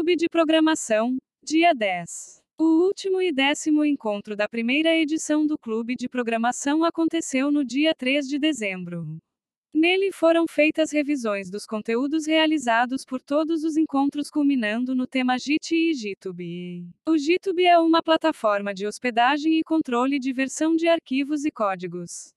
Clube 0.00 0.16
de 0.16 0.30
Programação, 0.30 1.18
dia 1.44 1.74
10. 1.74 2.42
O 2.58 2.86
último 2.86 3.20
e 3.20 3.30
décimo 3.30 3.84
encontro 3.84 4.34
da 4.34 4.48
primeira 4.48 4.96
edição 4.96 5.46
do 5.46 5.58
Clube 5.58 5.94
de 5.94 6.08
Programação 6.08 6.82
aconteceu 6.84 7.50
no 7.50 7.62
dia 7.62 7.94
3 7.94 8.26
de 8.26 8.38
dezembro. 8.38 9.18
Nele 9.74 10.10
foram 10.10 10.46
feitas 10.48 10.90
revisões 10.90 11.50
dos 11.50 11.66
conteúdos 11.66 12.26
realizados 12.26 13.04
por 13.04 13.20
todos 13.20 13.62
os 13.62 13.76
encontros, 13.76 14.30
culminando 14.30 14.94
no 14.94 15.06
tema 15.06 15.36
JIT 15.38 15.76
e 15.76 15.92
GitHub. 15.92 16.88
O 17.06 17.18
GitHub 17.18 17.62
é 17.62 17.78
uma 17.78 18.02
plataforma 18.02 18.72
de 18.72 18.86
hospedagem 18.86 19.58
e 19.58 19.62
controle 19.62 20.18
de 20.18 20.32
versão 20.32 20.74
de 20.76 20.88
arquivos 20.88 21.44
e 21.44 21.50
códigos. 21.50 22.32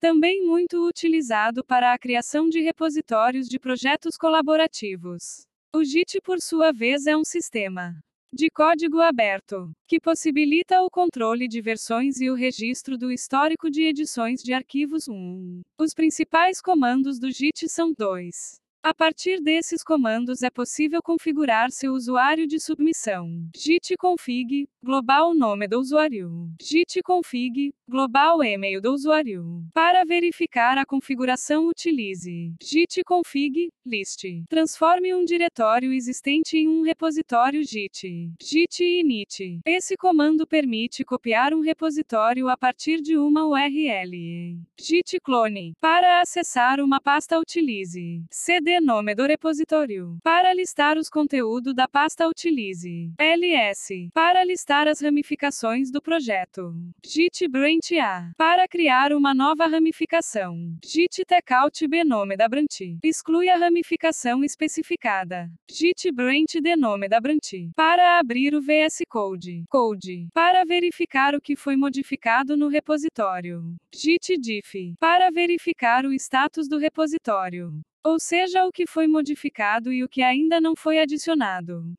Também 0.00 0.42
muito 0.42 0.88
utilizado 0.88 1.62
para 1.62 1.92
a 1.92 1.98
criação 1.98 2.48
de 2.48 2.62
repositórios 2.62 3.46
de 3.46 3.58
projetos 3.58 4.16
colaborativos. 4.16 5.46
O 5.74 5.82
JIT, 5.82 6.20
por 6.22 6.40
sua 6.40 6.70
vez, 6.70 7.04
é 7.04 7.16
um 7.16 7.24
sistema 7.24 7.98
de 8.32 8.48
código 8.48 9.00
aberto 9.00 9.72
que 9.88 9.98
possibilita 9.98 10.80
o 10.82 10.88
controle 10.88 11.48
de 11.48 11.60
versões 11.60 12.20
e 12.20 12.30
o 12.30 12.34
registro 12.36 12.96
do 12.96 13.10
histórico 13.10 13.68
de 13.68 13.82
edições 13.82 14.40
de 14.40 14.52
arquivos 14.52 15.08
1. 15.08 15.62
Os 15.76 15.92
principais 15.92 16.60
comandos 16.60 17.18
do 17.18 17.28
JIT 17.28 17.68
são 17.68 17.92
dois. 17.92 18.60
A 18.84 18.92
partir 18.92 19.40
desses 19.40 19.82
comandos 19.82 20.42
é 20.42 20.50
possível 20.50 21.00
configurar 21.02 21.70
seu 21.70 21.94
usuário 21.94 22.46
de 22.46 22.60
submissão. 22.60 23.48
git 23.56 23.96
config, 23.96 24.68
global 24.82 25.32
nome 25.34 25.66
do 25.66 25.80
usuário. 25.80 26.50
git 26.60 27.02
config, 27.02 27.72
global 27.88 28.44
e-mail 28.44 28.82
do 28.82 28.92
usuário. 28.92 29.64
Para 29.72 30.04
verificar 30.04 30.76
a 30.76 30.84
configuração 30.84 31.66
utilize 31.66 32.52
git 32.62 33.02
config, 33.04 33.72
list. 33.86 34.22
Transforme 34.50 35.14
um 35.14 35.24
diretório 35.24 35.90
existente 35.90 36.58
em 36.58 36.68
um 36.68 36.82
repositório 36.82 37.64
git. 37.64 38.34
git 38.38 38.84
init. 38.84 39.60
Esse 39.64 39.96
comando 39.96 40.46
permite 40.46 41.06
copiar 41.06 41.54
um 41.54 41.60
repositório 41.60 42.50
a 42.50 42.56
partir 42.58 43.00
de 43.00 43.16
uma 43.16 43.46
URL. 43.46 44.58
git 44.78 45.18
clone. 45.20 45.72
Para 45.80 46.20
acessar 46.20 46.80
uma 46.80 47.00
pasta 47.00 47.38
utilize 47.38 48.22
cd 48.30 48.73
nome 48.80 49.14
do 49.14 49.26
repositório. 49.26 50.18
Para 50.22 50.52
listar 50.52 50.96
os 50.96 51.08
conteúdos 51.08 51.74
da 51.74 51.88
pasta 51.88 52.28
utilize 52.28 53.12
ls. 53.18 54.10
Para 54.12 54.44
listar 54.44 54.88
as 54.88 55.00
ramificações 55.00 55.90
do 55.90 56.00
projeto. 56.00 56.74
Git 57.04 57.48
branch 57.48 57.98
a. 57.98 58.30
Para 58.36 58.66
criar 58.68 59.12
uma 59.12 59.34
nova 59.34 59.66
ramificação. 59.66 60.76
Git 60.84 61.24
tekout 61.24 61.86
b 61.88 62.04
nome 62.04 62.36
da 62.36 62.48
branch. 62.48 62.98
Exclui 63.02 63.48
a 63.48 63.56
ramificação 63.56 64.44
especificada. 64.44 65.50
Git 65.70 66.10
branch 66.12 66.60
de 66.60 66.76
nome 66.76 67.08
da 67.08 67.20
branch. 67.20 67.70
Para 67.74 68.18
abrir 68.18 68.54
o 68.54 68.60
VS 68.60 69.02
Code. 69.08 69.64
Code. 69.68 70.28
Para 70.32 70.64
verificar 70.64 71.34
o 71.34 71.40
que 71.40 71.56
foi 71.56 71.76
modificado 71.76 72.56
no 72.56 72.68
repositório. 72.68 73.76
Git 73.92 74.38
diff. 74.38 74.94
Para 74.98 75.30
verificar 75.30 76.04
o 76.04 76.12
status 76.12 76.68
do 76.68 76.78
repositório. 76.78 77.72
Ou 78.04 78.20
seja, 78.20 78.66
o 78.66 78.70
que 78.70 78.86
foi 78.86 79.06
modificado 79.06 79.90
e 79.90 80.04
o 80.04 80.08
que 80.08 80.22
ainda 80.22 80.60
não 80.60 80.76
foi 80.76 80.98
adicionado. 80.98 81.94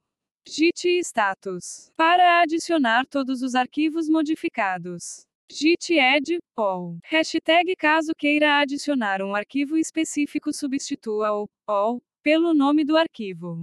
Git 0.47 0.99
status. 0.99 1.91
Para 1.97 2.41
adicionar 2.41 3.07
todos 3.07 3.41
os 3.41 3.55
arquivos 3.55 4.07
modificados. 4.07 5.25
Git 5.51 5.99
add 5.99 6.37
all. 6.55 6.99
Hashtag 7.03 7.75
caso 7.75 8.13
queira 8.15 8.59
adicionar 8.59 9.23
um 9.23 9.33
arquivo 9.33 9.77
específico 9.77 10.53
substitua 10.53 11.33
o 11.33 11.49
all 11.65 11.99
pelo 12.21 12.53
nome 12.53 12.85
do 12.85 12.95
arquivo. 12.95 13.57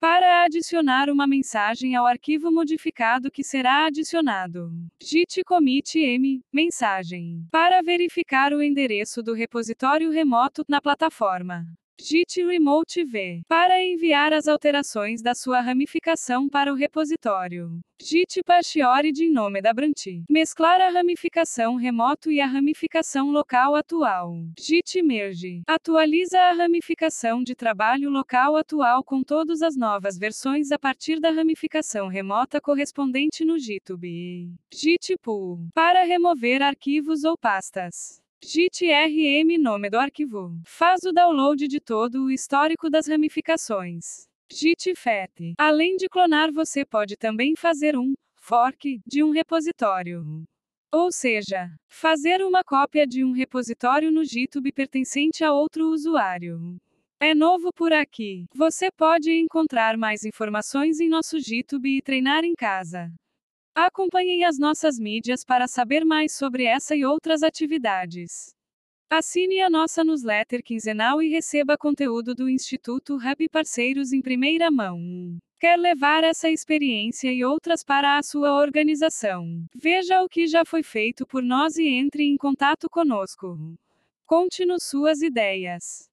Para 0.00 0.44
adicionar 0.44 1.08
uma 1.08 1.26
mensagem 1.26 1.96
ao 1.96 2.06
arquivo 2.06 2.52
modificado 2.52 3.30
que 3.30 3.42
será 3.42 3.86
adicionado. 3.86 4.70
Git 5.02 5.42
commit 5.44 5.98
m 5.98 6.40
mensagem. 6.52 7.46
Para 7.50 7.82
verificar 7.82 8.52
o 8.52 8.62
endereço 8.62 9.22
do 9.22 9.32
repositório 9.32 10.10
remoto 10.10 10.64
na 10.68 10.80
plataforma. 10.80 11.66
Git 11.98 12.44
Remote 12.44 13.04
V. 13.04 13.42
Para 13.48 13.82
enviar 13.82 14.32
as 14.32 14.46
alterações 14.46 15.22
da 15.22 15.34
sua 15.34 15.60
ramificação 15.60 16.46
para 16.46 16.70
o 16.70 16.76
repositório. 16.76 17.80
Git 18.00 18.42
Push 18.44 18.76
Origin 18.76 19.30
nome 19.30 19.62
da 19.62 19.72
branch. 19.72 20.22
Mesclar 20.28 20.80
a 20.82 20.90
ramificação 20.90 21.74
remoto 21.74 22.30
e 22.30 22.38
a 22.38 22.46
ramificação 22.46 23.30
local 23.30 23.74
atual. 23.74 24.34
Git 24.58 25.02
Merge. 25.02 25.62
Atualiza 25.66 26.38
a 26.38 26.52
ramificação 26.52 27.42
de 27.42 27.54
trabalho 27.54 28.10
local 28.10 28.56
atual 28.56 29.02
com 29.02 29.22
todas 29.22 29.62
as 29.62 29.74
novas 29.74 30.18
versões 30.18 30.70
a 30.70 30.78
partir 30.78 31.18
da 31.18 31.30
ramificação 31.30 32.08
remota 32.08 32.60
correspondente 32.60 33.44
no 33.44 33.58
GitHub. 33.58 34.54
Git 34.72 35.16
Pull. 35.22 35.66
Para 35.72 36.04
remover 36.04 36.62
arquivos 36.62 37.24
ou 37.24 37.38
pastas. 37.38 38.25
Git 38.44 38.84
rm 38.86 39.58
nome 39.58 39.90
do 39.90 39.98
arquivo. 39.98 40.56
Faz 40.64 41.00
o 41.04 41.12
download 41.12 41.66
de 41.66 41.80
todo 41.80 42.24
o 42.24 42.30
histórico 42.30 42.88
das 42.88 43.08
ramificações. 43.08 44.28
Git 44.52 44.94
fet. 44.94 45.54
Além 45.58 45.96
de 45.96 46.08
clonar, 46.08 46.52
você 46.52 46.84
pode 46.84 47.16
também 47.16 47.54
fazer 47.56 47.96
um 47.96 48.14
fork 48.36 49.00
de 49.06 49.24
um 49.24 49.30
repositório. 49.30 50.44
Ou 50.92 51.10
seja, 51.10 51.68
fazer 51.88 52.40
uma 52.42 52.62
cópia 52.62 53.06
de 53.06 53.24
um 53.24 53.32
repositório 53.32 54.12
no 54.12 54.24
GitHub 54.24 54.70
pertencente 54.70 55.42
a 55.42 55.52
outro 55.52 55.88
usuário. 55.88 56.76
É 57.18 57.34
novo 57.34 57.72
por 57.72 57.92
aqui. 57.92 58.44
Você 58.54 58.90
pode 58.92 59.32
encontrar 59.32 59.96
mais 59.96 60.24
informações 60.24 61.00
em 61.00 61.08
nosso 61.08 61.40
GitHub 61.40 61.88
e 61.88 62.02
treinar 62.02 62.44
em 62.44 62.54
casa. 62.54 63.10
Acompanhe 63.78 64.42
as 64.42 64.58
nossas 64.58 64.98
mídias 64.98 65.44
para 65.44 65.68
saber 65.68 66.02
mais 66.02 66.32
sobre 66.32 66.64
essa 66.64 66.96
e 66.96 67.04
outras 67.04 67.42
atividades. 67.42 68.54
Assine 69.10 69.60
a 69.60 69.68
nossa 69.68 70.02
newsletter 70.02 70.62
quinzenal 70.62 71.20
e 71.20 71.28
receba 71.28 71.76
conteúdo 71.76 72.34
do 72.34 72.48
Instituto 72.48 73.16
Hub 73.16 73.48
Parceiros 73.50 74.14
em 74.14 74.22
primeira 74.22 74.70
mão. 74.70 74.98
Quer 75.60 75.76
levar 75.78 76.24
essa 76.24 76.48
experiência 76.48 77.30
e 77.30 77.44
outras 77.44 77.84
para 77.84 78.16
a 78.16 78.22
sua 78.22 78.58
organização? 78.58 79.66
Veja 79.74 80.22
o 80.22 80.28
que 80.28 80.46
já 80.46 80.64
foi 80.64 80.82
feito 80.82 81.26
por 81.26 81.42
nós 81.42 81.76
e 81.76 81.86
entre 81.86 82.22
em 82.22 82.38
contato 82.38 82.88
conosco. 82.88 83.58
Conte-nos 84.24 84.84
suas 84.84 85.20
ideias. 85.20 86.08